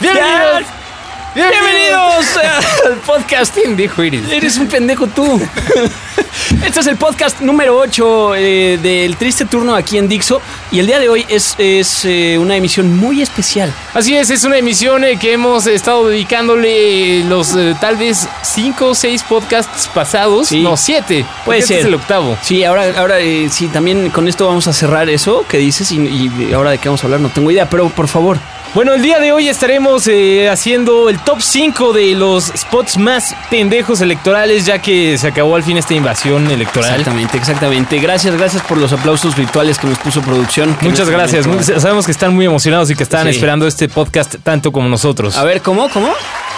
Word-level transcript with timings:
Bienvenidos. 0.00 0.62
Bienvenidos 1.34 2.36
al 2.86 2.94
podcasting, 2.98 3.76
dijo 3.76 4.02
Iris. 4.02 4.28
Eres 4.30 4.56
un 4.58 4.68
pendejo 4.68 5.06
tú. 5.06 5.40
Este 6.64 6.80
es 6.80 6.86
el 6.86 6.96
podcast 6.96 7.40
número 7.40 7.76
8 7.78 8.34
eh, 8.36 8.78
del 8.82 9.16
triste 9.16 9.46
turno 9.46 9.74
aquí 9.74 9.98
en 9.98 10.08
Dixo. 10.08 10.40
Y 10.70 10.78
el 10.80 10.86
día 10.86 10.98
de 10.98 11.08
hoy 11.08 11.24
es, 11.28 11.54
es, 11.58 12.04
eh, 12.04 12.38
una 12.38 12.56
emisión 12.56 12.96
muy 12.96 13.20
especial. 13.20 13.72
Así 13.94 14.14
es, 14.14 14.30
es 14.30 14.44
una 14.44 14.56
emisión 14.58 15.02
eh, 15.04 15.18
que 15.18 15.32
hemos 15.32 15.66
estado 15.66 16.08
dedicándole 16.08 17.24
los 17.24 17.54
tal 17.80 17.96
vez 17.96 18.28
5 18.42 18.86
o 18.86 18.94
6 18.94 19.22
podcasts 19.24 19.88
pasados. 19.92 20.48
Sí. 20.48 20.62
No, 20.62 20.76
7. 20.76 21.24
Puede 21.44 21.58
Este 21.60 21.74
ser. 21.74 21.80
es 21.80 21.86
el 21.86 21.94
octavo. 21.94 22.38
Sí, 22.42 22.64
ahora, 22.64 22.84
ahora 22.96 23.16
sí, 23.50 23.68
también 23.68 24.10
con 24.10 24.28
esto 24.28 24.46
vamos 24.46 24.66
a 24.68 24.72
cerrar 24.72 25.08
eso 25.08 25.44
que 25.48 25.58
dices. 25.58 25.90
Y, 25.92 25.98
y 25.98 26.52
ahora 26.54 26.70
de 26.70 26.78
qué 26.78 26.88
vamos 26.88 27.02
a 27.02 27.06
hablar 27.06 27.20
no 27.20 27.28
tengo 27.30 27.50
idea. 27.50 27.68
Pero 27.68 27.88
por 27.90 28.08
favor, 28.08 28.38
Bueno, 28.76 28.92
el 28.92 29.00
día 29.00 29.18
de 29.20 29.32
hoy 29.32 29.48
estaremos 29.48 30.06
eh, 30.06 30.50
haciendo 30.50 31.08
el 31.08 31.18
top 31.20 31.40
5 31.40 31.94
de 31.94 32.14
los 32.14 32.52
spots 32.54 32.98
más 32.98 33.34
pendejos 33.48 34.02
electorales, 34.02 34.66
ya 34.66 34.82
que 34.82 35.16
se 35.16 35.28
acabó 35.28 35.56
al 35.56 35.62
fin 35.62 35.78
esta 35.78 35.94
invasión 35.94 36.50
electoral. 36.50 36.90
Exactamente, 36.90 37.38
exactamente. 37.38 37.98
Gracias, 37.98 38.36
gracias 38.36 38.62
por 38.64 38.76
los 38.76 38.92
aplausos 38.92 39.34
virtuales 39.34 39.78
que 39.78 39.86
nos 39.86 39.98
puso 39.98 40.20
producción. 40.20 40.76
Muchas 40.82 41.08
este 41.08 41.12
gracias. 41.12 41.46
Sabemos 41.80 42.04
que 42.04 42.12
están 42.12 42.34
muy 42.34 42.44
emocionados 42.44 42.90
y 42.90 42.94
que 42.94 43.02
están 43.02 43.24
Sí. 43.24 43.30
esperando 43.30 43.66
este 43.66 43.88
podcast 43.88 44.34
tanto 44.42 44.70
como 44.70 44.90
nosotros. 44.90 45.38
A 45.38 45.44
ver, 45.44 45.62
¿cómo? 45.62 45.88
¿Cómo? 45.88 46.12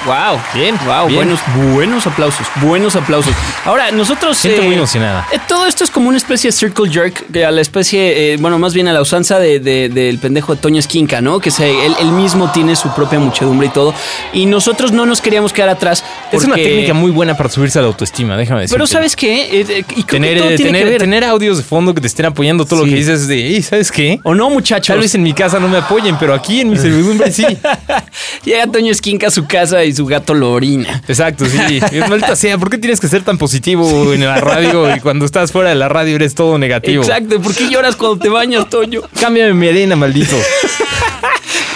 Wow. 0.07 0.39
Bien, 0.55 0.79
Wow, 0.87 1.07
bien. 1.07 1.17
buenos, 1.17 1.41
buenos 1.75 2.07
aplausos, 2.07 2.47
buenos 2.63 2.97
aplausos. 2.97 3.35
Ahora, 3.65 3.91
nosotros. 3.91 4.41
Gente 4.41 4.63
muy 4.63 4.75
emocionada. 4.75 5.27
eh, 5.33 5.39
todo 5.49 5.67
esto 5.67 5.85
es 5.85 5.91
como 5.91 6.09
una 6.09 6.17
especie 6.17 6.49
de 6.51 6.57
circle 6.57 6.91
jerk, 6.91 7.25
a 7.45 7.51
la 7.51 7.61
especie, 7.61 8.33
eh, 8.33 8.37
bueno, 8.39 8.59
más 8.59 8.75
bien 8.75 8.89
a 8.89 8.93
la 8.93 9.01
usanza 9.03 9.39
de- 9.39 9.59
de- 9.61 9.89
del 9.89 10.19
pendejo 10.19 10.55
de 10.55 10.61
Toño 10.61 10.79
Esquinca, 10.79 11.21
¿no? 11.21 11.41
Que 11.41 11.51
se, 11.51 11.85
él, 11.85 11.95
él 12.01 12.13
mismo 12.13 12.51
tiene 12.53 12.77
su 12.77 12.95
propia 12.95 13.19
muchedumbre 13.19 13.67
y 13.67 13.71
todo. 13.71 13.93
Y 14.33 14.47
nosotros 14.47 14.93
no 14.93 15.05
nos 15.05 15.21
queríamos 15.21 15.53
quedar 15.53 15.69
atrás. 15.71 16.05
Es 16.33 16.45
una 16.45 16.55
técnica 16.55 16.95
muy 16.95 17.11
buena 17.11 17.37
para 17.37 17.49
subirse 17.49 17.79
a 17.79 17.83
la 17.83 17.89
autoestima, 17.89 18.37
déjame 18.37 18.62
decirte. 18.62 18.77
Pero 18.77 18.87
¿sabes 18.87 19.17
qué? 19.17 19.61
Eh, 19.61 19.67
eh, 19.69 19.85
y 19.97 20.03
Tener, 20.05 20.39
eh, 20.39 20.57
que 20.57 20.99
tener, 20.99 21.25
audios 21.25 21.59
de 21.59 21.65
fondo 21.65 21.93
que 21.95 22.01
te 22.01 22.07
estén 22.07 22.27
apoyando 22.27 22.65
todo 22.65 22.81
Sí. 22.81 22.87
lo 22.87 22.91
que 22.93 22.99
dices 22.99 23.27
de, 23.29 23.47
"Ey, 23.57 23.62
¿sabes 23.62 23.91
qué? 23.91 24.21
¿O 24.23 24.35
no, 24.35 24.49
muchachos? 24.49 24.89
Tal 24.95 25.01
vez 25.01 25.15
en 25.15 25.23
mi 25.23 25.33
casa 25.35 25.59
no 25.59 25.69
me 25.69 25.79
apoyen, 25.79 26.17
pero 26.19 26.33
aquí 26.35 26.61
en 26.61 26.71
mi 26.71 26.77
servidumbre 26.77 27.31
sí. 27.33 27.45
Llega 28.45 28.67
Toño 28.67 28.93
Esquinca 28.93 29.27
a 29.27 29.31
su 29.31 29.47
casa 29.47 29.85
y 29.85 29.88
su 29.94 30.06
gato 30.06 30.34
lo 30.34 30.53
orina. 30.53 31.03
Exacto, 31.08 31.47
sí. 31.47 31.81
Maldita 32.08 32.36
sea, 32.36 32.58
¿por 32.58 32.70
qué 32.70 32.78
tienes 32.78 33.00
que 33.00 33.08
ser 33.08 33.22
tan 33.22 33.39
positivo 33.39 34.12
en 34.12 34.25
la 34.25 34.41
radio 34.41 34.94
y 34.94 35.00
cuando 35.00 35.25
estás 35.25 35.53
fuera 35.53 35.70
de 35.70 35.75
la 35.75 35.89
radio 35.89 36.17
eres 36.17 36.34
todo 36.34 36.58
negativo? 36.58 37.03
Exacto. 37.03 37.41
¿Por 37.41 37.55
qué 37.55 37.69
lloras 37.69 37.97
cuando 37.97 38.19
te 38.19 38.28
bañas, 38.28 38.69
Toño? 38.69 39.03
Cámbiame 39.20 39.55
mi 39.55 39.69
arena, 39.69 39.97
maldito. 39.97 40.36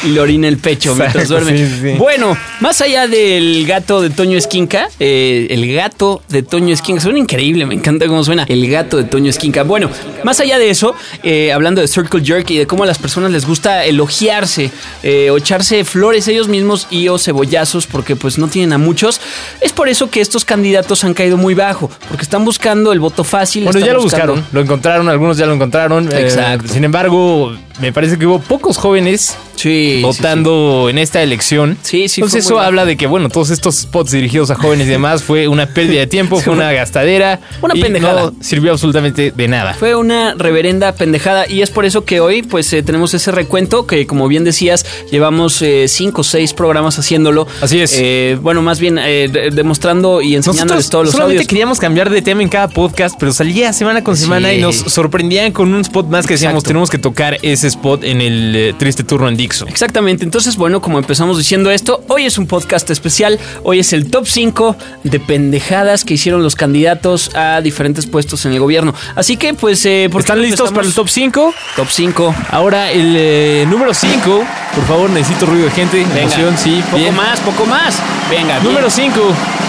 y 0.04 0.08
le 0.08 0.20
orina 0.20 0.48
el 0.48 0.58
pecho 0.58 0.94
mientras 0.94 1.28
duerme. 1.28 1.56
sí, 1.56 1.66
sí. 1.80 1.94
Bueno, 1.98 2.36
más 2.60 2.80
allá 2.80 3.06
del 3.06 3.66
gato 3.66 4.00
de 4.00 4.10
Toño 4.10 4.36
Esquinca, 4.38 4.88
eh, 5.00 5.46
el 5.50 5.72
gato 5.74 6.22
de 6.28 6.42
Toño 6.42 6.72
Esquinca, 6.74 7.00
suena 7.00 7.18
increíble, 7.18 7.66
me 7.66 7.74
encanta 7.74 8.06
cómo 8.06 8.22
suena, 8.24 8.44
el 8.48 8.68
gato 8.70 8.96
de 8.96 9.04
Toño 9.04 9.30
Esquinca. 9.30 9.62
Bueno, 9.62 9.90
más 10.24 10.40
allá 10.40 10.58
de 10.58 10.70
eso, 10.70 10.94
eh, 11.22 11.52
hablando 11.52 11.80
de 11.80 11.88
Circle 11.88 12.24
Jerk 12.24 12.50
y 12.50 12.58
de 12.58 12.66
cómo 12.66 12.82
a 12.84 12.86
las 12.86 12.98
personas 12.98 13.30
les 13.30 13.46
gusta 13.46 13.84
elogiarse 13.84 14.70
eh, 15.02 15.30
o 15.30 15.36
echarse 15.38 15.84
flores 15.84 16.28
ellos 16.28 16.48
mismos 16.48 16.86
y 16.90 17.08
o 17.08 17.18
cebollazos 17.18 17.86
porque 17.86 18.16
pues 18.16 18.38
no 18.38 18.48
tienen 18.48 18.72
a 18.72 18.78
muchos, 18.78 19.20
es 19.60 19.72
por 19.72 19.88
eso 19.88 20.10
que 20.10 20.20
estos 20.20 20.44
candidatos 20.44 21.04
han 21.04 21.14
caído 21.14 21.36
muy 21.36 21.54
bajo, 21.54 21.90
porque 22.08 22.22
están 22.22 22.44
buscando 22.44 22.92
el 22.92 23.00
voto 23.00 23.24
fácil. 23.24 23.64
Bueno, 23.64 23.80
ya 23.80 23.92
lo 23.92 24.02
buscando- 24.02 24.34
buscaron, 24.34 24.46
lo 24.52 24.60
encontraron, 24.60 25.08
algunos 25.08 25.36
ya 25.36 25.46
lo 25.46 25.54
encontraron. 25.54 26.10
Exacto. 26.12 26.72
sin 26.72 26.84
embargo, 26.84 27.54
me 27.80 27.92
parece 27.92 28.18
que 28.18 28.26
hubo 28.26 28.38
pocos 28.40 28.76
jóvenes 28.76 29.36
Sí, 29.54 29.96
sí, 29.98 30.02
votando 30.02 30.88
en 30.90 30.98
esta 30.98 31.22
elección. 31.22 31.78
Sí, 31.82 32.08
sí, 32.08 32.20
Entonces 32.20 32.44
eso 32.46 32.58
habla 32.58 32.84
de 32.84 32.96
que, 32.96 33.06
bueno, 33.06 33.28
todos 33.28 33.50
estos 33.50 33.76
spots 33.76 34.10
dirigidos 34.10 34.50
a 34.50 34.56
jóvenes 34.56 34.88
y 34.88 34.90
demás 34.90 35.22
fue 35.22 35.46
una 35.46 35.66
pérdida 35.66 36.00
de 36.00 36.06
tiempo, 36.08 36.40
fue 36.40 36.52
una 36.52 36.72
gastadera. 36.72 37.38
Una 37.62 37.76
y 37.76 37.80
pendejada. 37.80 38.22
No 38.22 38.34
sirvió 38.40 38.72
absolutamente 38.72 39.30
de 39.30 39.48
nada. 39.48 39.74
Fue 39.74 39.94
una 39.94 40.34
reverenda 40.34 40.92
pendejada 40.94 41.48
y 41.48 41.62
es 41.62 41.70
por 41.70 41.84
eso 41.84 42.04
que 42.04 42.18
hoy 42.18 42.42
pues 42.42 42.72
eh, 42.72 42.82
tenemos 42.82 43.14
ese 43.14 43.30
recuento 43.30 43.86
que 43.86 44.04
como 44.06 44.26
bien 44.26 44.42
decías 44.42 44.84
llevamos 45.12 45.62
eh, 45.62 45.86
cinco 45.86 46.22
o 46.22 46.24
seis 46.24 46.52
programas 46.54 46.98
haciéndolo. 46.98 47.46
Así 47.60 47.80
es. 47.80 47.94
Eh, 48.00 48.36
bueno, 48.42 48.62
más 48.62 48.80
bien 48.80 48.98
eh, 48.98 49.28
de- 49.30 49.50
demostrando 49.50 50.22
y 50.22 50.34
enseñándoles 50.34 50.86
Nosotros 50.86 50.90
todos 50.90 51.04
los 51.04 51.12
solamente 51.12 51.36
audios. 51.38 51.48
queríamos 51.48 51.78
cambiar 51.78 52.10
de 52.10 52.20
tema 52.22 52.42
en 52.42 52.48
cada 52.48 52.66
podcast, 52.68 53.14
pero 53.20 53.32
salía 53.32 53.72
semana 53.72 54.02
con 54.02 54.16
semana 54.16 54.52
y 54.52 54.60
nos 54.60 54.74
sorprendían 54.76 55.52
con 55.52 55.72
un 55.72 55.82
spot 55.82 56.08
más 56.08 56.26
que 56.26 56.34
decíamos, 56.34 56.54
Exacto. 56.62 56.68
tenemos 56.68 56.90
que 56.90 56.98
tocar 56.98 57.38
ese 57.42 57.61
spot 57.68 58.04
en 58.04 58.20
el 58.20 58.54
eh, 58.54 58.74
triste 58.78 59.04
turno 59.04 59.28
en 59.28 59.36
Dixo. 59.36 59.66
Exactamente, 59.66 60.24
entonces 60.24 60.56
bueno, 60.56 60.80
como 60.80 60.98
empezamos 60.98 61.38
diciendo 61.38 61.70
esto, 61.70 62.02
hoy 62.08 62.26
es 62.26 62.38
un 62.38 62.46
podcast 62.46 62.88
especial, 62.90 63.38
hoy 63.62 63.78
es 63.78 63.92
el 63.92 64.10
top 64.10 64.26
5 64.26 64.76
de 65.04 65.20
pendejadas 65.20 66.04
que 66.04 66.14
hicieron 66.14 66.42
los 66.42 66.54
candidatos 66.54 67.30
a 67.34 67.60
diferentes 67.60 68.06
puestos 68.06 68.44
en 68.46 68.52
el 68.52 68.60
gobierno. 68.60 68.94
Así 69.14 69.36
que 69.36 69.54
pues... 69.54 69.84
Eh, 69.86 70.08
¿por 70.10 70.20
¿Están 70.20 70.42
listos 70.42 70.72
para 70.72 70.86
el 70.86 70.94
top 70.94 71.08
5? 71.08 71.54
Top 71.76 71.88
5. 71.88 72.34
Ahora 72.50 72.90
el 72.90 73.14
eh, 73.16 73.66
número 73.68 73.94
5, 73.94 74.44
por 74.74 74.84
favor, 74.86 75.10
necesito 75.10 75.46
ruido 75.46 75.66
de 75.66 75.70
gente, 75.72 75.98
Venga, 75.98 76.22
emoción, 76.22 76.56
sí, 76.58 76.82
poco 76.86 76.98
bien. 76.98 77.14
más, 77.14 77.40
poco 77.40 77.66
más. 77.66 77.98
Venga. 78.30 78.60
Número 78.60 78.88
5. 78.88 79.61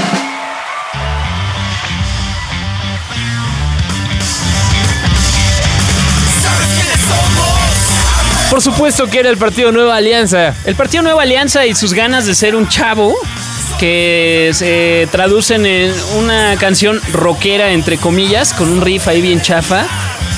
Por 8.53 8.61
supuesto 8.61 9.07
que 9.07 9.17
era 9.17 9.31
el 9.31 9.37
partido 9.37 9.71
Nueva 9.71 9.95
Alianza. 9.95 10.53
El 10.63 10.75
Partido 10.75 11.01
Nueva 11.01 11.23
Alianza 11.23 11.65
y 11.65 11.73
sus 11.73 11.95
ganas 11.95 12.27
de 12.27 12.35
ser 12.35 12.55
un 12.55 12.67
chavo 12.67 13.15
que 13.79 14.51
se 14.53 15.07
traducen 15.11 15.65
en 15.65 15.91
una 16.19 16.55
canción 16.57 17.01
rockera, 17.11 17.71
entre 17.71 17.97
comillas, 17.97 18.53
con 18.53 18.69
un 18.69 18.81
riff 18.81 19.07
ahí 19.07 19.21
bien 19.21 19.41
chafa. 19.41 19.87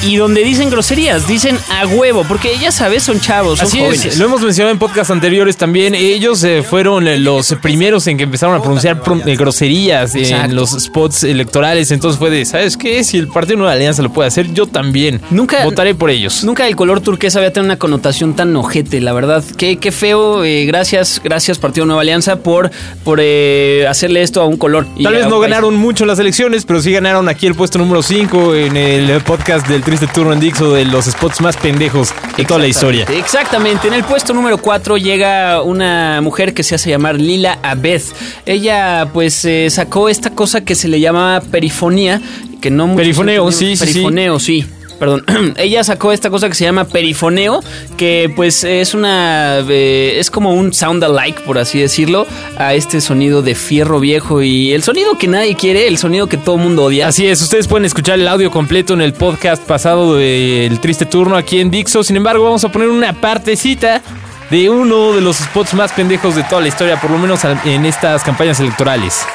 Y 0.04 0.18
donde 0.18 0.44
dicen 0.44 0.70
groserías, 0.70 1.28
dicen 1.28 1.58
a 1.72 1.88
huevo, 1.88 2.24
porque 2.28 2.56
ya 2.62 2.72
sabes, 2.72 3.02
son 3.02 3.20
chavos, 3.20 3.58
son 3.58 3.68
Así 3.68 3.80
jóvenes. 3.80 4.06
es, 4.06 4.18
lo 4.20 4.26
hemos 4.26 4.42
mencionado 4.42 4.72
en 4.72 4.78
podcasts 4.78 5.10
anteriores 5.10 5.58
también. 5.58 5.96
Ellos 5.96 6.44
eh, 6.44 6.62
fueron 6.62 7.08
eh, 7.08 7.18
los 7.18 7.56
primeros 7.62 8.06
en 8.06 8.18
que 8.18 8.24
empezaron 8.26 8.54
a 8.56 8.62
pronunciar 8.62 9.02
pro- 9.02 9.20
eh, 9.26 9.36
groserías 9.36 10.14
Exacto. 10.14 10.46
en 10.46 10.56
los 10.56 10.72
spots 10.72 11.24
electorales. 11.24 11.90
Entonces 11.90 12.20
fue 12.20 12.30
de, 12.30 12.46
¿sabes 12.46 12.78
qué? 12.78 13.04
Si 13.04 13.18
el 13.18 13.30
Partido 13.30 13.58
Nueva 13.58 13.74
Alianza 13.74 14.04
lo 14.04 14.14
puede 14.14 14.28
hacer, 14.28 14.54
yo 14.54 14.68
también. 14.68 15.22
Nunca- 15.32 15.64
votaré 15.64 15.96
por 15.96 16.12
ellos. 16.12 16.44
Nunca 16.44 16.68
el 16.68 16.76
color 16.76 17.02
turquesa 17.02 17.40
había 17.40 17.52
tenido 17.52 17.66
una 17.72 17.80
connotación 17.80 18.36
tan 18.36 18.56
ojete, 18.56 19.02
la 19.02 19.12
verdad. 19.14 19.44
Qué, 19.58 19.78
qué 19.78 19.92
feo. 19.92 20.44
eh, 20.44 20.66
gracias, 20.66 21.20
gracias 21.24 21.58
Partido 21.58 21.88
Nueva 21.88 22.02
Alianza 22.04 22.36
por, 22.36 22.70
por 23.04 23.20
eh, 23.24 23.88
hacerle 23.90 24.22
esto 24.22 24.40
a 24.42 24.46
un 24.46 24.58
color. 24.58 24.86
Tal 25.02 25.14
vez 25.14 25.24
no 25.26 25.40
país. 25.40 25.50
ganaron 25.50 25.76
mucho 25.78 26.06
las 26.06 26.20
elecciones, 26.20 26.64
pero 26.66 26.80
sí 26.80 26.92
ganaron 26.92 27.28
aquí 27.28 27.48
el 27.48 27.56
puesto 27.56 27.80
número 27.80 28.04
5 28.04 28.54
en 28.54 28.78
el 28.78 29.22
podcast 29.22 29.68
del 29.68 29.82
Triste 29.86 30.08
Turno 30.08 30.34
en 30.34 30.40
Dixo 30.40 30.74
de 30.74 30.84
los 30.84 31.06
spots 31.06 31.42
más 31.42 31.56
pendejos 31.58 32.12
de 32.36 32.44
toda 32.44 32.60
la 32.60 32.68
historia. 32.68 33.06
Exactamente. 33.08 33.88
En 33.88 33.94
el 33.94 34.04
puesto 34.04 34.34
número 34.34 34.58
4 34.58 34.98
llega 34.98 35.62
una 35.62 36.22
mujer 36.22 36.56
que 36.56 36.64
se 36.64 36.74
hace 36.74 36.90
llamar 36.90 37.22
Lila 37.22 37.60
Abed. 37.62 38.02
Ella, 38.48 39.10
pues, 39.14 39.46
eh, 39.46 39.68
sacó 39.70 40.10
esta 40.10 40.32
cosa 40.32 40.62
que 40.62 40.74
se 40.74 40.88
le 40.88 41.00
llama 41.00 41.40
perifonía. 41.52 42.20
Que 42.60 42.72
no 42.72 42.96
Perifoneo, 42.96 43.52
sí, 43.52 43.78
sí. 43.78 43.86
Perifoneo, 43.86 44.40
sí. 44.40 44.66
Perdón, 45.00 45.24
ella 45.58 45.84
sacó 45.84 46.12
esta 46.12 46.30
cosa 46.30 46.48
que 46.48 46.56
se 46.56 46.66
llama 46.66 46.86
perifoneo, 46.86 47.62
que 47.98 48.32
pues 48.36 48.64
es 48.64 48.94
una, 48.94 49.60
eh, 49.68 50.16
es 50.20 50.32
como 50.32 50.54
un 50.54 50.74
sound 50.74 51.04
alike, 51.04 51.42
por 51.42 51.58
así 51.58 51.80
decirlo, 51.80 52.26
a 52.58 52.74
este 52.74 53.02
sonido 53.02 53.42
de 53.42 53.56
fierro 53.56 54.00
viejo 54.00 54.42
y 54.42 54.74
el 54.74 54.84
sonido 54.84 55.18
que 55.18 55.28
nadie 55.28 55.56
quiere, 55.56 55.88
el 55.88 55.98
sonido 55.98 56.28
que 56.28 56.38
todo 56.38 56.58
mundo 56.58 56.86
odia. 56.86 57.08
Así 57.08 57.28
es, 57.28 57.42
ustedes 57.42 57.68
pueden 57.68 57.86
escuchar 57.86 58.20
el 58.20 58.28
audio 58.28 58.52
completo 58.52 58.94
en 58.94 59.02
el 59.02 59.14
podcast 59.14 59.64
pasado 59.64 60.16
del 60.16 60.80
Triste 60.80 61.06
Turno 61.06 61.36
aquí 61.36 61.60
en 61.60 61.72
Dixo. 61.72 62.04
Sin 62.04 62.16
embargo, 62.16 62.44
vamos 62.44 62.64
a 62.64 62.70
poner 62.70 62.90
una 62.90 63.14
partecita 63.14 64.02
de 64.50 64.70
uno 64.70 65.14
de 65.14 65.22
los 65.22 65.38
spots 65.38 65.74
más 65.74 65.92
pendejos 65.92 66.36
de 66.36 66.44
toda 66.44 66.62
la 66.62 66.68
historia, 66.68 67.00
por 67.00 67.12
lo 67.12 67.18
menos 67.18 67.42
en 67.44 67.86
estas 67.86 68.24
campañas 68.24 68.60
electorales. 68.60 69.26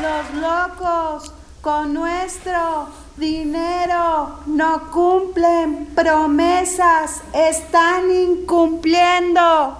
Los 0.00 0.42
locos 0.42 1.33
con 1.64 1.94
nuestro 1.94 2.90
dinero 3.16 4.40
no 4.44 4.90
cumplen 4.90 5.86
promesas, 5.94 7.22
están 7.32 8.10
incumpliendo. 8.10 9.78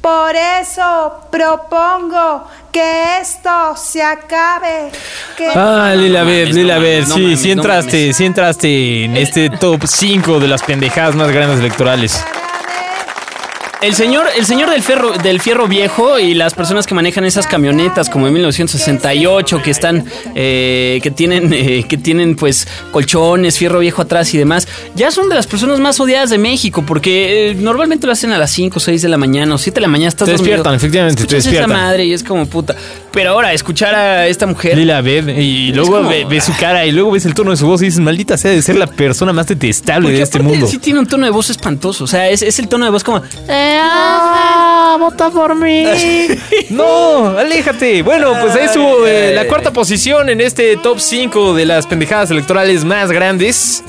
Por 0.00 0.34
eso 0.34 1.28
propongo 1.30 2.46
que 2.72 3.20
esto 3.20 3.76
se 3.76 4.02
acabe. 4.02 4.90
Que 5.36 5.50
Ah, 5.54 5.94
Lila, 5.96 6.22
a 6.22 6.24
ver, 6.24 6.48
mames, 6.48 6.56
Lila, 6.56 6.74
a 6.74 6.78
no 6.80 7.14
sí, 7.14 7.22
mames, 7.22 7.40
sí 7.40 7.50
entraste, 7.52 8.12
sí 8.12 8.24
entraste 8.24 9.04
en 9.04 9.16
este 9.16 9.50
top 9.50 9.86
5 9.86 10.40
de 10.40 10.48
las 10.48 10.64
pendejadas 10.64 11.14
más 11.14 11.30
grandes 11.30 11.60
electorales. 11.60 12.24
El 13.82 13.94
señor, 13.94 14.26
el 14.36 14.44
señor 14.44 14.68
del 14.68 14.82
fierro, 14.82 15.12
del 15.16 15.40
fierro 15.40 15.66
viejo 15.66 16.18
y 16.18 16.34
las 16.34 16.52
personas 16.52 16.86
que 16.86 16.94
manejan 16.94 17.24
esas 17.24 17.46
camionetas 17.46 18.10
como 18.10 18.26
en 18.26 18.34
1968 18.34 19.62
que 19.62 19.70
están, 19.70 20.04
eh, 20.34 21.00
que 21.02 21.10
tienen, 21.10 21.50
eh, 21.54 21.86
que 21.88 21.96
tienen 21.96 22.36
pues 22.36 22.68
colchones, 22.92 23.56
fierro 23.56 23.78
viejo 23.78 24.02
atrás 24.02 24.34
y 24.34 24.38
demás, 24.38 24.68
ya 24.94 25.10
son 25.10 25.30
de 25.30 25.34
las 25.34 25.46
personas 25.46 25.80
más 25.80 25.98
odiadas 25.98 26.28
de 26.28 26.36
México 26.36 26.84
porque 26.86 27.52
eh, 27.52 27.54
normalmente 27.54 28.06
lo 28.06 28.12
hacen 28.12 28.32
a 28.32 28.38
las 28.38 28.50
5 28.50 28.76
o 28.76 28.80
6 28.80 29.00
de 29.00 29.08
la 29.08 29.16
mañana 29.16 29.54
o 29.54 29.58
7 29.58 29.74
de 29.76 29.80
la 29.80 29.88
mañana 29.88 30.08
estás 30.10 30.26
Te 30.26 30.32
dormido. 30.32 30.50
despiertan, 30.56 30.74
efectivamente, 30.74 31.16
te 31.16 31.22
Escuchas 31.38 31.38
esa 31.46 31.50
despiertan. 31.50 31.70
madre 31.86 32.04
y 32.04 32.12
es 32.12 32.22
como 32.22 32.44
puta. 32.46 32.76
Pero 33.12 33.30
ahora 33.30 33.52
escuchar 33.52 33.94
a 33.94 34.26
esta 34.28 34.46
mujer 34.46 34.76
Lila, 34.78 35.00
ve, 35.00 35.18
y 35.38 35.72
luego 35.72 35.96
como- 35.96 36.08
ve, 36.08 36.24
ves 36.24 36.44
su 36.44 36.56
cara 36.56 36.86
y 36.86 36.92
luego 36.92 37.10
ves 37.10 37.26
el 37.26 37.34
tono 37.34 37.50
de 37.50 37.56
su 37.56 37.66
voz 37.66 37.82
y 37.82 37.86
dices, 37.86 38.00
maldita 38.00 38.36
sea 38.36 38.52
de 38.52 38.62
ser 38.62 38.76
la 38.76 38.86
persona 38.86 39.32
más 39.32 39.46
detestable 39.48 40.06
porque 40.06 40.18
de 40.18 40.22
este 40.22 40.38
mundo. 40.40 40.66
Sí 40.66 40.78
tiene 40.78 41.00
un 41.00 41.06
tono 41.06 41.24
de 41.24 41.30
voz 41.32 41.50
espantoso, 41.50 42.04
o 42.04 42.06
sea, 42.06 42.28
es, 42.28 42.42
es 42.42 42.58
el 42.60 42.68
tono 42.68 42.84
de 42.84 42.90
voz 42.92 43.02
como 43.02 43.22
vota 45.00 45.30
por 45.30 45.54
mí. 45.56 45.84
no, 46.70 47.36
aléjate. 47.38 48.02
Bueno, 48.02 48.32
pues 48.40 48.54
ahí 48.54 48.66
estuvo 48.66 49.06
eh, 49.06 49.32
la 49.34 49.46
cuarta 49.46 49.72
posición 49.72 50.28
en 50.28 50.40
este 50.40 50.76
top 50.76 51.00
5 51.00 51.54
de 51.54 51.66
las 51.66 51.86
pendejadas 51.86 52.30
electorales 52.30 52.84
más 52.84 53.10
grandes. 53.10 53.82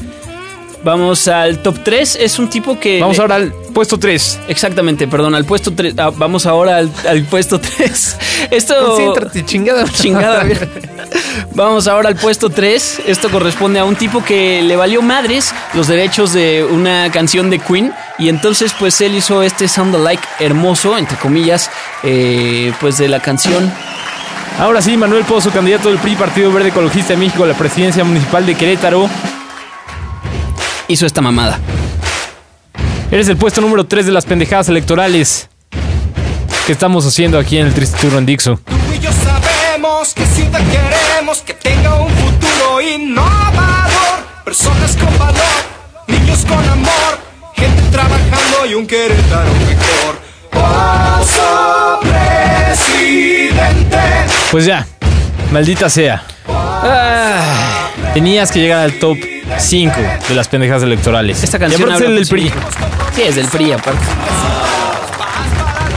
Vamos 0.83 1.28
al 1.28 1.60
top 1.60 1.83
3, 1.83 2.18
es 2.19 2.39
un 2.39 2.50
tipo 2.50 2.80
que 2.80 3.00
Vamos 3.00 3.19
ahora 3.19 3.36
al 3.36 3.54
puesto 3.74 4.00
3. 4.00 4.39
Exactamente, 4.48 5.07
perdón, 5.07 5.36
al 5.36 5.45
puesto 5.45 5.72
3. 5.74 5.95
vamos 6.16 6.45
ahora 6.45 6.78
al, 6.78 6.92
al 7.07 7.24
puesto 7.24 7.60
3. 7.60 8.18
Esto. 8.51 8.88
Concéntrate, 8.88 9.45
chingada. 9.45 9.83
Chingada. 9.94 10.44
Vamos 11.54 11.88
ahora 11.88 12.10
al 12.10 12.16
puesto 12.16 12.50
3. 12.50 13.01
Esto 13.07 13.30
corresponde 13.30 13.80
a 13.80 13.86
un 13.86 13.95
tipo 13.95 14.24
que 14.24 14.62
le 14.62 14.75
valió 14.75 15.01
madres 15.01 15.54
los 15.74 15.88
derechos 15.88 16.33
de 16.33 16.63
una 16.63 17.12
canción 17.12 17.50
de 17.50 17.60
Queen. 17.60 17.94
Y 18.18 18.30
entonces, 18.30 18.74
pues 18.77 19.01
él 19.01 19.16
hizo 19.16 19.44
este 19.44 19.68
sound 19.68 19.95
alike 19.95 20.24
hermoso, 20.39 20.98
entre 20.98 21.18
comillas, 21.18 21.69
eh, 22.04 22.74
pues 22.80 22.98
de 22.98 23.07
la 23.10 23.19
canción. 23.19 23.72
Ahora 24.60 24.81
sí, 24.81 24.95
Manuel 24.98 25.24
Pozo, 25.25 25.51
candidato 25.51 25.89
del 25.89 25.98
PRI, 25.98 26.16
Partido 26.16 26.51
Verde 26.51 26.69
Ecologista 26.69 27.13
de 27.13 27.18
México 27.18 27.44
a 27.44 27.48
la 27.48 27.54
presidencia 27.57 28.04
municipal 28.04 28.45
de 28.45 28.56
Querétaro. 28.56 29.10
Hizo 30.91 31.05
esta 31.05 31.21
mamada. 31.21 31.57
Eres 33.11 33.29
el 33.29 33.38
puesto 33.38 33.61
número 33.61 33.85
3 33.85 34.07
de 34.07 34.11
las 34.11 34.25
pendejadas 34.25 34.67
electorales 34.67 35.47
que 36.65 36.73
estamos 36.73 37.05
haciendo 37.05 37.39
aquí 37.39 37.57
en 37.57 37.67
el 37.67 37.73
Triste 37.73 37.97
Turno 37.97 38.17
en 38.17 38.25
Dixo. 38.25 38.59
Tú 38.65 38.73
y 38.93 38.99
yo 38.99 39.09
sabemos 39.13 40.13
que 40.13 40.25
si 40.25 40.41
te 40.43 40.57
queremos 40.57 41.38
que 41.43 41.53
tenga 41.53 41.95
un 41.95 42.09
futuro 42.09 42.81
innovador, 42.81 44.25
personas 44.43 44.97
con 44.97 45.17
valor, 45.17 45.63
niños 46.07 46.39
con 46.39 46.59
amor, 46.67 47.19
gente 47.55 47.83
trabajando 47.89 48.65
y 48.69 48.73
un 48.73 48.85
Querétaro 48.85 49.49
mejor. 49.53 50.19
Oso 51.21 52.01
presidente. 52.01 53.97
Pues 54.51 54.65
ya, 54.65 54.85
maldita 55.53 55.89
sea. 55.89 56.21
Ah, 56.49 57.88
Tenías 58.13 58.51
que 58.51 58.59
llegar 58.59 58.81
al 58.81 58.99
top 58.99 59.17
5 59.62 59.96
de 60.28 60.36
las 60.36 60.48
pendejadas 60.48 60.84
electorales. 60.84 61.44
esta 61.44 61.60
canción. 61.60 61.90
es 61.90 61.96
habla 61.96 62.10
del 62.10 62.28
PRI. 62.28 62.52
Sí, 63.16 63.22
es 63.22 63.36
del 63.36 63.48
PRI, 63.48 63.74
aparte. 63.74 64.00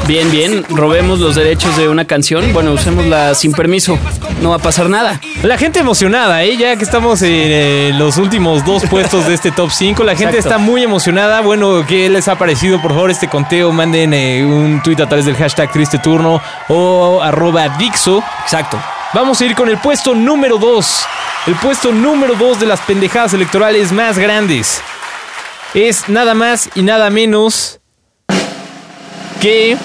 Bien, 0.07 0.31
bien, 0.31 0.67
robemos 0.69 1.19
los 1.19 1.35
derechos 1.35 1.75
de 1.79 1.89
una 1.89 2.05
canción. 2.05 2.53
Bueno, 2.53 2.73
usémosla 2.73 3.35
sin 3.35 3.53
permiso. 3.53 3.99
No 4.43 4.51
va 4.51 4.57
a 4.57 4.59
pasar 4.59 4.91
nada. 4.91 5.19
La 5.43 5.57
gente 5.57 5.81
emocionada, 5.81 6.45
¿eh? 6.45 6.59
Ya 6.59 6.77
que 6.77 6.85
estamos 6.85 7.23
en 7.23 7.31
eh, 7.33 7.93
los 7.95 8.19
últimos 8.19 8.67
dos 8.67 8.85
puestos 8.85 9.27
de 9.27 9.33
este 9.33 9.51
top 9.51 9.71
5, 9.71 10.05
la 10.05 10.15
gente 10.15 10.37
Exacto. 10.37 10.57
está 10.57 10.59
muy 10.59 10.83
emocionada. 10.83 11.41
Bueno, 11.41 11.87
¿qué 11.89 12.11
les 12.11 12.29
ha 12.29 12.37
parecido? 12.37 12.83
Por 12.83 12.93
favor, 12.93 13.11
este 13.11 13.29
conteo, 13.29 13.73
manden 13.73 14.13
eh, 14.13 14.45
un 14.45 14.83
tweet 14.83 15.01
a 15.03 15.07
través 15.07 15.25
del 15.25 15.37
hashtag 15.37 15.73
Triste 15.73 15.99
Turno 15.99 16.43
o 16.69 17.23
arroba 17.23 17.71
Dixo. 17.79 18.23
Exacto. 18.43 18.79
Vamos 19.15 19.41
a 19.41 19.47
ir 19.47 19.55
con 19.55 19.71
el 19.71 19.79
puesto 19.79 20.15
número 20.15 20.59
2. 20.59 21.07
El 21.47 21.57
puesto 21.57 21.93
número 21.93 22.37
2 22.37 22.61
de 22.61 22.65
las 22.65 22.81
pendejadas 22.81 23.35
electorales 23.35 23.93
más 23.93 24.19
grandes. 24.19 24.81
Es 25.75 26.09
nada 26.09 26.33
más 26.33 26.71
y 26.75 26.83
nada 26.83 27.11
menos 27.11 27.81
que... 29.43 29.77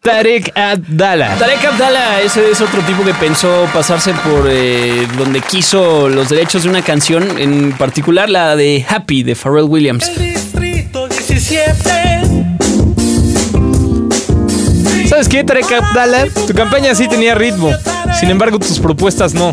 Tarek 0.00 0.56
Abdala. 0.56 1.36
Tarek 1.36 1.62
Abdala, 1.62 2.22
ese 2.22 2.50
es 2.50 2.60
otro 2.62 2.80
tipo 2.82 3.04
que 3.04 3.12
pensó 3.12 3.68
pasarse 3.74 4.14
por 4.14 4.46
eh, 4.48 5.06
donde 5.18 5.42
quiso 5.42 6.08
los 6.08 6.30
derechos 6.30 6.62
de 6.62 6.70
una 6.70 6.80
canción, 6.80 7.38
en 7.38 7.72
particular 7.72 8.30
la 8.30 8.56
de 8.56 8.86
Happy 8.88 9.24
de 9.24 9.34
Pharrell 9.34 9.64
Williams. 9.64 10.10
Distrito 10.16 11.06
17. 11.08 12.05
¿Sabes 15.08 15.28
qué, 15.28 15.44
Tarek 15.44 15.70
Abdala? 15.72 16.26
Tu 16.46 16.52
campaña 16.54 16.94
sí 16.94 17.08
tenía 17.08 17.34
ritmo. 17.34 17.70
Sin 18.18 18.30
embargo, 18.30 18.58
tus 18.58 18.78
propuestas 18.78 19.34
no. 19.34 19.52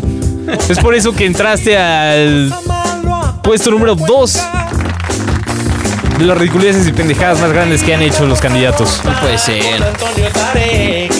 Es 0.68 0.78
por 0.78 0.94
eso 0.94 1.12
que 1.12 1.26
entraste 1.26 1.76
al 1.78 2.52
puesto 3.42 3.70
número 3.70 3.94
2 3.94 4.38
de 6.18 6.24
las 6.24 6.38
ridiculeces 6.38 6.86
y 6.88 6.92
pendejadas 6.92 7.40
más 7.40 7.52
grandes 7.52 7.82
que 7.82 7.94
han 7.94 8.02
hecho 8.02 8.26
los 8.26 8.40
candidatos. 8.40 9.00
No 9.04 9.20
puede 9.20 9.38
ser. 9.38 9.82
Antonio 9.82 10.28
Tarek. 10.32 11.12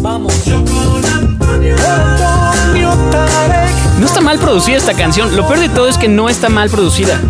Vamos. 0.00 0.44
Yo 0.44 0.64
con 0.64 1.04
Antonio. 1.04 1.76
Antonio 1.76 2.90
Tarek. 3.10 3.98
No 3.98 4.06
está 4.06 4.20
mal 4.20 4.38
producida 4.38 4.76
esta 4.76 4.94
canción. 4.94 5.34
Lo 5.36 5.46
peor 5.46 5.60
de 5.60 5.68
todo 5.68 5.88
es 5.88 5.96
que 5.96 6.08
no 6.08 6.28
está 6.28 6.48
mal 6.48 6.68
producida. 6.70 7.20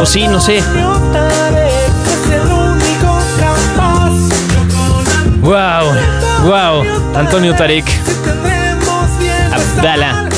O 0.00 0.06
sí, 0.06 0.28
no 0.28 0.40
sé. 0.40 0.62
¡Wow! 5.44 5.92
¡Wow! 6.44 7.14
Antonio 7.14 7.54
Tarek 7.54 7.84
Abdala. 9.52 10.30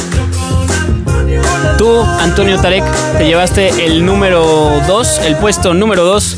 Tú, 1.78 2.02
Antonio 2.02 2.60
Tarek, 2.60 2.82
te 3.16 3.24
llevaste 3.24 3.86
el 3.86 4.04
número 4.04 4.80
2, 4.88 5.18
el 5.26 5.36
puesto 5.36 5.74
número 5.74 6.02
2 6.04 6.36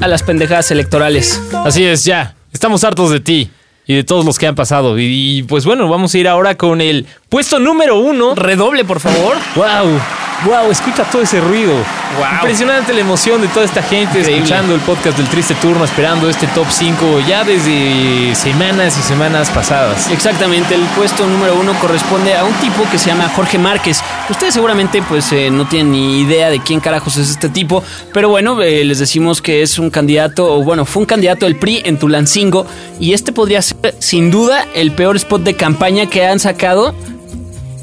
a 0.00 0.08
las 0.08 0.24
pendejadas 0.24 0.68
electorales. 0.72 1.40
Así 1.64 1.84
es, 1.84 2.04
ya. 2.04 2.34
Estamos 2.52 2.82
hartos 2.82 3.12
de 3.12 3.20
ti 3.20 3.52
y 3.86 3.94
de 3.94 4.02
todos 4.02 4.24
los 4.24 4.36
que 4.36 4.48
han 4.48 4.56
pasado. 4.56 4.98
Y, 4.98 5.04
y, 5.38 5.42
pues 5.44 5.64
bueno, 5.64 5.88
vamos 5.88 6.12
a 6.12 6.18
ir 6.18 6.26
ahora 6.26 6.56
con 6.56 6.80
el 6.80 7.06
puesto 7.28 7.60
número 7.60 8.00
1. 8.00 8.34
Redoble, 8.34 8.84
por 8.84 8.98
favor. 8.98 9.36
¡Wow! 9.54 10.00
¡Wow! 10.44 10.70
Escucha 10.70 11.02
todo 11.04 11.22
ese 11.22 11.40
ruido. 11.40 11.72
Guau. 12.16 12.34
Impresionante 12.34 12.92
la 12.92 13.00
emoción 13.00 13.40
de 13.40 13.48
toda 13.48 13.64
esta 13.64 13.82
gente 13.82 14.18
Increíble. 14.18 14.36
escuchando 14.44 14.74
el 14.74 14.80
podcast 14.80 15.16
del 15.18 15.26
Triste 15.26 15.54
Turno, 15.56 15.84
esperando 15.84 16.28
este 16.28 16.46
top 16.48 16.66
5 16.70 17.20
ya 17.26 17.42
desde 17.42 18.34
semanas 18.36 18.96
y 18.98 19.02
semanas 19.02 19.50
pasadas. 19.50 20.08
Exactamente, 20.10 20.76
el 20.76 20.82
puesto 20.96 21.26
número 21.26 21.58
uno 21.58 21.72
corresponde 21.80 22.36
a 22.36 22.44
un 22.44 22.54
tipo 22.54 22.88
que 22.90 22.98
se 22.98 23.10
llama 23.10 23.28
Jorge 23.34 23.58
Márquez. 23.58 24.00
Ustedes 24.30 24.54
seguramente 24.54 25.02
pues 25.02 25.32
eh, 25.32 25.50
no 25.50 25.66
tienen 25.66 25.92
ni 25.92 26.20
idea 26.20 26.50
de 26.50 26.60
quién 26.60 26.78
carajos 26.78 27.16
es 27.16 27.30
este 27.30 27.48
tipo, 27.48 27.82
pero 28.12 28.28
bueno, 28.28 28.62
eh, 28.62 28.84
les 28.84 29.00
decimos 29.00 29.42
que 29.42 29.62
es 29.62 29.78
un 29.78 29.90
candidato, 29.90 30.54
o 30.54 30.62
bueno, 30.62 30.84
fue 30.84 31.00
un 31.00 31.06
candidato 31.06 31.46
del 31.46 31.56
PRI 31.56 31.82
en 31.84 31.98
Tulancingo 31.98 32.64
y 33.00 33.12
este 33.12 33.32
podría 33.32 33.60
ser 33.60 33.94
sin 33.98 34.30
duda 34.30 34.64
el 34.74 34.92
peor 34.92 35.16
spot 35.16 35.42
de 35.42 35.54
campaña 35.54 36.06
que 36.06 36.26
han 36.26 36.38
sacado 36.38 36.94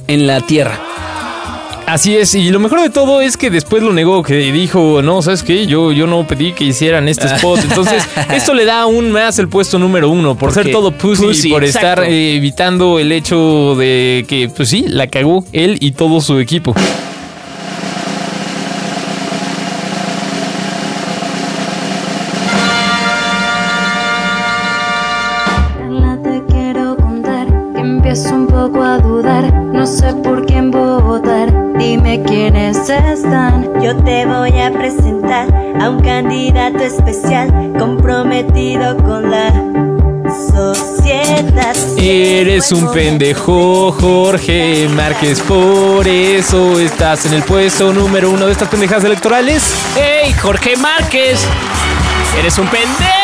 en 0.07 0.25
la 0.25 0.39
tierra. 0.39 0.94
Así 1.87 2.15
es, 2.17 2.33
y 2.33 2.49
lo 2.49 2.59
mejor 2.59 2.81
de 2.81 2.89
todo 2.89 3.21
es 3.21 3.37
que 3.37 3.51
después 3.51 3.83
lo 3.83 3.93
negó, 3.93 4.23
que 4.23 4.51
dijo, 4.51 5.01
no, 5.03 5.21
¿sabes 5.21 5.43
qué? 5.43 5.67
Yo, 5.67 5.91
yo 5.91 6.07
no 6.07 6.25
pedí 6.25 6.53
que 6.53 6.63
hicieran 6.63 7.07
este 7.07 7.27
spot. 7.35 7.59
Entonces, 7.63 8.03
esto 8.33 8.53
le 8.55 8.65
da 8.65 8.81
aún 8.81 9.11
más 9.11 9.37
el 9.37 9.49
puesto 9.49 9.77
número 9.77 10.09
uno, 10.09 10.35
por 10.35 10.49
Porque 10.49 10.63
ser 10.63 10.71
todo 10.71 10.91
pussy, 10.91 11.27
pussy, 11.27 11.49
por 11.49 11.63
exacto. 11.63 12.01
estar 12.01 12.03
eh, 12.05 12.35
evitando 12.37 12.97
el 12.97 13.11
hecho 13.11 13.75
de 13.75 14.25
que, 14.27 14.49
pues 14.49 14.69
sí, 14.69 14.85
la 14.87 15.07
cagó 15.07 15.45
él 15.51 15.77
y 15.79 15.91
todo 15.91 16.21
su 16.21 16.39
equipo. 16.39 16.73
A 28.81 28.97
dudar. 28.99 29.53
No 29.53 29.85
sé 29.85 30.13
por 30.23 30.45
quién 30.45 30.71
votar. 30.71 31.51
Dime 31.77 32.23
quiénes 32.23 32.89
están. 32.89 33.81
Yo 33.81 33.95
te 33.97 34.25
voy 34.25 34.59
a 34.59 34.71
presentar 34.71 35.47
a 35.79 35.89
un 35.89 36.01
candidato 36.01 36.79
especial 36.79 37.73
comprometido 37.77 38.97
con 38.97 39.31
la 39.31 39.51
sociedad. 40.29 41.75
Eres 41.97 42.71
un 42.71 42.91
pendejo, 42.91 43.91
Jorge 43.91 44.87
Márquez, 44.89 45.41
por 45.41 46.07
eso 46.07 46.79
estás 46.79 47.25
en 47.25 47.33
el 47.33 47.43
puesto 47.43 47.93
número 47.93 48.29
uno 48.29 48.45
de 48.45 48.51
estas 48.51 48.69
pendejas 48.69 49.03
electorales. 49.03 49.73
¡Ey, 49.97 50.33
Jorge 50.33 50.75
Márquez! 50.77 51.45
¡Eres 52.39 52.57
un 52.57 52.67
pendejo! 52.67 53.15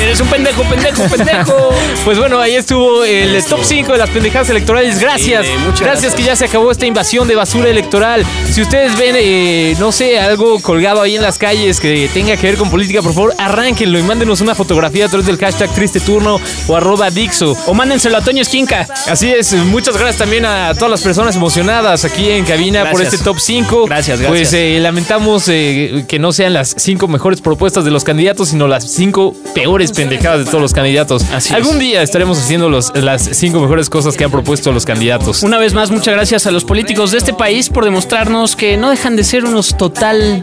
Eres 0.00 0.20
un 0.20 0.28
pendejo, 0.28 0.62
pendejo, 0.64 1.02
pendejo. 1.04 1.70
Pues 2.04 2.18
bueno, 2.18 2.38
ahí 2.38 2.54
estuvo 2.54 3.02
el 3.04 3.42
top 3.44 3.60
5 3.62 3.92
de 3.92 3.98
las 3.98 4.10
pendejadas 4.10 4.48
electorales. 4.50 5.00
Gracias. 5.00 5.44
Sí, 5.44 5.52
muchas 5.52 5.80
gracias, 5.80 6.02
gracias. 6.02 6.14
que 6.14 6.22
ya 6.22 6.36
se 6.36 6.44
acabó 6.44 6.70
esta 6.70 6.86
invasión 6.86 7.26
de 7.26 7.34
basura 7.34 7.68
electoral. 7.68 8.24
Si 8.48 8.62
ustedes 8.62 8.96
ven, 8.96 9.16
eh, 9.18 9.74
no 9.80 9.90
sé, 9.90 10.20
algo 10.20 10.60
colgado 10.60 11.02
ahí 11.02 11.16
en 11.16 11.22
las 11.22 11.38
calles 11.38 11.80
que 11.80 12.08
tenga 12.14 12.36
que 12.36 12.46
ver 12.46 12.56
con 12.56 12.70
política, 12.70 13.02
por 13.02 13.12
favor, 13.12 13.34
arránquenlo 13.38 13.98
y 13.98 14.02
mándenos 14.02 14.40
una 14.40 14.54
fotografía 14.54 15.06
a 15.06 15.08
través 15.08 15.26
del 15.26 15.38
hashtag 15.38 15.68
triste 15.74 15.98
turno 15.98 16.40
o 16.68 16.76
arroba 16.76 17.10
Dixo. 17.10 17.56
O 17.66 17.74
mándenselo 17.74 18.16
a 18.18 18.20
Toño 18.20 18.42
Esquinca. 18.42 18.86
Así 19.08 19.32
es, 19.32 19.52
muchas 19.54 19.96
gracias 19.96 20.18
también 20.18 20.44
a 20.44 20.74
todas 20.74 20.90
las 20.90 21.02
personas 21.02 21.34
emocionadas 21.34 22.04
aquí 22.04 22.30
en 22.30 22.44
cabina 22.44 22.90
por 22.90 23.02
este 23.02 23.18
top 23.18 23.40
5. 23.40 23.86
Gracias, 23.86 24.20
gracias. 24.20 24.28
Pues 24.28 24.52
eh, 24.52 24.78
lamentamos 24.80 25.48
eh, 25.48 26.04
que 26.06 26.18
no 26.20 26.32
sean 26.32 26.52
las 26.52 26.74
cinco 26.78 27.08
mejores 27.08 27.40
propuestas 27.40 27.84
de 27.84 27.90
los 27.90 28.04
candidatos, 28.04 28.50
sino 28.50 28.68
las 28.68 28.88
cinco 28.92 29.34
peores 29.54 29.75
pendejadas 29.92 30.40
de 30.40 30.44
todos 30.46 30.60
los 30.60 30.72
candidatos. 30.72 31.22
Así 31.32 31.48
es. 31.48 31.54
Algún 31.54 31.78
día 31.78 32.02
estaremos 32.02 32.38
haciendo 32.38 32.68
los, 32.68 32.92
las 32.96 33.22
cinco 33.32 33.60
mejores 33.60 33.88
cosas 33.90 34.16
que 34.16 34.24
han 34.24 34.30
propuesto 34.30 34.72
los 34.72 34.84
candidatos. 34.84 35.42
Una 35.42 35.58
vez 35.58 35.74
más, 35.74 35.90
muchas 35.90 36.14
gracias 36.14 36.46
a 36.46 36.50
los 36.50 36.64
políticos 36.64 37.10
de 37.12 37.18
este 37.18 37.32
país 37.32 37.68
por 37.68 37.84
demostrarnos 37.84 38.56
que 38.56 38.76
no 38.76 38.90
dejan 38.90 39.16
de 39.16 39.24
ser 39.24 39.44
unos 39.44 39.76
total. 39.76 40.42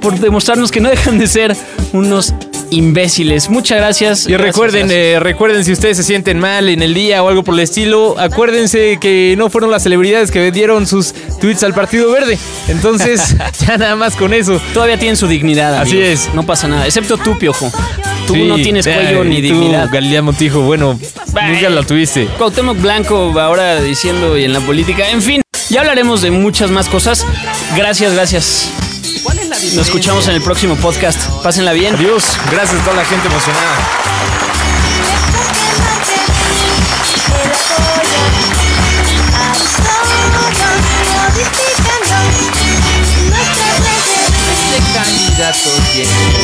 por 0.00 0.18
demostrarnos 0.18 0.70
que 0.70 0.80
no 0.80 0.90
dejan 0.90 1.18
de 1.18 1.26
ser 1.26 1.56
unos 1.92 2.34
imbéciles. 2.70 3.48
Muchas 3.48 3.78
gracias. 3.78 4.26
Y 4.26 4.36
recuerden, 4.36 4.88
gracias. 4.88 5.14
eh, 5.16 5.20
recuerden 5.20 5.64
si 5.64 5.72
ustedes 5.72 5.96
se 5.96 6.02
sienten 6.02 6.38
mal 6.40 6.68
en 6.68 6.82
el 6.82 6.92
día 6.92 7.22
o 7.22 7.28
algo 7.28 7.42
por 7.44 7.54
el 7.54 7.60
estilo, 7.60 8.16
acuérdense 8.18 8.98
que 9.00 9.34
no 9.38 9.48
fueron 9.48 9.70
las 9.70 9.84
celebridades 9.84 10.30
que 10.30 10.40
vendieron 10.40 10.86
sus 10.86 11.14
tweets 11.40 11.62
al 11.62 11.72
Partido 11.72 12.10
Verde. 12.10 12.38
Entonces, 12.68 13.36
ya 13.66 13.76
nada 13.78 13.96
más 13.96 14.14
con 14.16 14.34
eso. 14.34 14.60
Todavía 14.72 14.98
tienen 14.98 15.16
su 15.16 15.26
dignidad. 15.28 15.74
Así 15.76 16.00
es. 16.00 16.28
No 16.34 16.44
pasa 16.44 16.66
nada. 16.68 16.84
Excepto 16.86 17.16
tú, 17.16 17.38
piojo. 17.38 17.70
Tú 18.26 18.34
Sí, 18.34 18.44
no 18.44 18.56
tienes 18.56 18.86
cuello 18.86 19.22
eh, 19.22 19.26
ni 19.26 19.36
tú, 19.36 19.42
dignidad. 19.42 19.88
Galilea 19.90 20.22
Montijo, 20.22 20.60
bueno, 20.60 20.98
nunca 21.48 21.68
lo 21.70 21.82
tuviste. 21.82 22.26
Cuauhtémoc 22.38 22.80
Blanco 22.80 23.38
ahora 23.38 23.80
diciendo 23.80 24.38
y 24.38 24.44
en 24.44 24.52
la 24.52 24.60
política. 24.60 25.10
En 25.10 25.22
fin, 25.22 25.42
ya 25.68 25.80
hablaremos 25.80 26.22
de 26.22 26.30
muchas 26.30 26.70
más 26.70 26.88
cosas. 26.88 27.26
Gracias, 27.76 28.14
gracias. 28.14 28.70
Nos 29.74 29.86
escuchamos 29.86 30.28
en 30.28 30.34
el 30.34 30.42
próximo 30.42 30.76
podcast. 30.76 31.28
Pásenla 31.42 31.72
bien. 31.72 31.94
Adiós, 31.94 32.38
gracias 32.50 32.80
a 32.80 32.84
toda 32.84 32.96
la 32.96 33.04
gente 33.04 33.26
emocionada. 33.26 34.14
Escuchaste 45.44 46.43